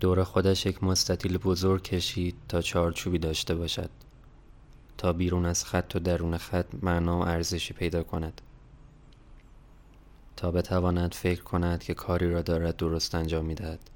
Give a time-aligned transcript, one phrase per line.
[0.00, 3.90] دور خودش یک مستطیل بزرگ کشید تا چارچوبی داشته باشد
[4.98, 8.40] تا بیرون از خط و درون خط معنا و ارزشی پیدا کند
[10.36, 13.90] تا بتواند فکر کند که کاری را دارد درست انجام می دهد.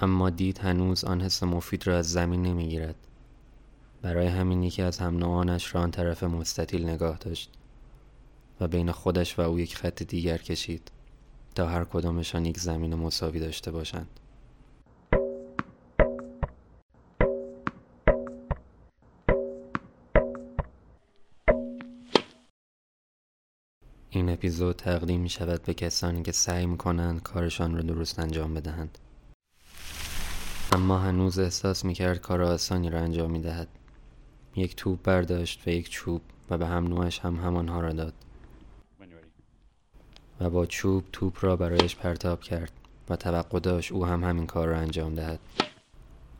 [0.00, 2.94] اما دید هنوز آن حس مفید را از زمین نمی گیرد.
[4.02, 7.50] برای همین یکی از هم نوعانش را آن طرف مستطیل نگاه داشت
[8.60, 10.90] و بین خودش و او یک خط دیگر کشید
[11.54, 14.19] تا هر کدامشان یک زمین مساوی داشته باشند.
[24.12, 28.54] این اپیزود تقدیم می شود به کسانی که سعی می کنند کارشان را درست انجام
[28.54, 28.98] بدهند.
[30.72, 33.68] اما هنوز احساس می کرد کار آسانی را انجام می دهد.
[34.56, 38.14] یک توپ برداشت و یک چوب و به هم نوعش هم همانها را داد.
[40.40, 42.72] و با چوب توپ را برایش پرتاب کرد
[43.08, 45.40] و توقع داشت او هم همین کار را انجام دهد.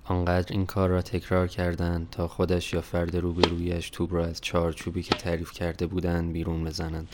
[0.05, 5.03] آنقدر این کار را تکرار کردند تا خودش یا فرد روبرویش توپ را از چوبی
[5.03, 7.09] که تعریف کرده بودند بیرون بزنند.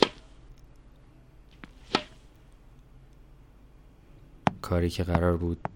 [4.61, 5.67] کاری که قرار بود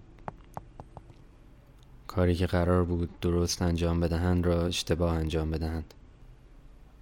[2.06, 5.94] کاری که قرار بود درست انجام بدهند را اشتباه انجام بدهند.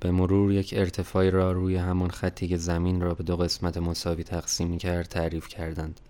[0.01, 4.25] به مرور یک ارتفاعی را روی همان خطی که زمین را به دو قسمت مساوی
[4.25, 6.01] تقسیم کرد تعریف کردند.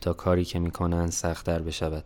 [0.00, 2.04] تا کاری که می‌کنند سختتر بشود.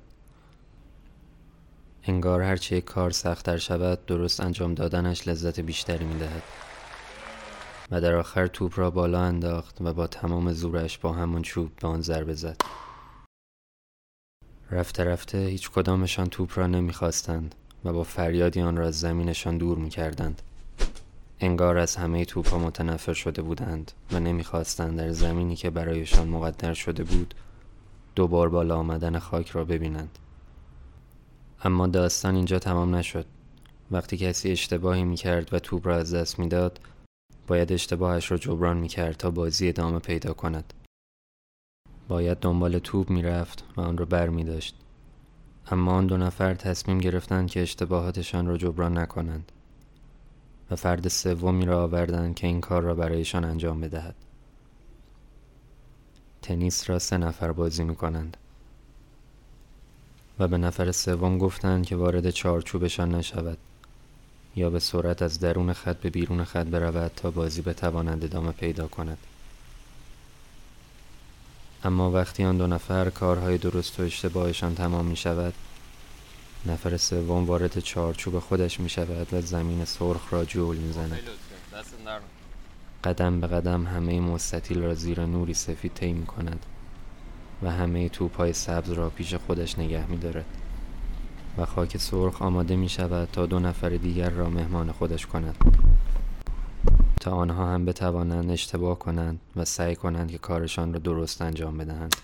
[2.03, 6.43] انگار هرچه کار سختتر شود درست انجام دادنش لذت بیشتری می‌دهد.
[7.91, 11.89] و در آخر توپ را بالا انداخت و با تمام زورش با همان چوب به
[11.89, 12.61] آن ضربه زد.
[14.71, 19.79] رفته رفته هیچ کدامشان توپ را نمی‌خواستند و با فریادی آن را از زمینشان دور
[19.79, 20.43] می‌کردند.
[21.41, 26.75] انگار از همه توپ ها متنفر شده بودند و نمی‌خواستند در زمینی که برایشان مقدر
[26.75, 27.35] شده بود
[28.15, 30.19] دوبار بالا آمدن خاک را ببینند.
[31.65, 33.27] اما داستان اینجا تمام نشد.
[33.91, 36.81] وقتی کسی اشتباهی می‌کرد و توپ را از دست می‌داد
[37.49, 40.75] باید اشتباهش را جبران می‌کرد تا بازی ادامه پیدا کند.
[42.09, 44.77] باید دنبال توپ می‌رفت و آن را بر می داشت.
[45.71, 49.53] اما آن دو نفر تصمیم گرفتند که اشتباهاتشان را جبران نکنند
[50.71, 54.15] و فرد سومی را آوردند که این کار را برایشان انجام بدهد.
[56.43, 58.37] تنیس را سه نفر بازی می کنند
[60.39, 63.59] و به نفر سوم گفتند که وارد چارچوبشان نشود.
[64.59, 68.87] یا به سرعت از درون خط به بیرون خط برود تا بازی بتواند ادامه پیدا
[68.87, 69.19] کند
[71.85, 75.55] اما وقتی آن دو نفر کارهای درست و اشتباهشان تمام می شود
[76.67, 81.19] نفر سوم وارد چارچوب خودش می شود و زمین سرخ را جول می زند
[83.05, 86.67] قدم به قدم همه مستطیل را زیر نوری سفید طی می کند
[87.63, 90.45] و همه توپ های سبز را پیش خودش نگه می دارد.
[91.59, 95.57] و خاک سرخ آماده می شود تا دو نفر دیگر را مهمان خودش کند.
[97.21, 102.15] تا آنها هم بتوانند اشتباه کنند و سعی کنند که کارشان را درست انجام بدهند.